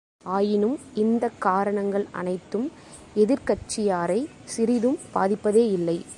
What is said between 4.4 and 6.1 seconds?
சிறிதும் பாதிப்பதே யில்லை.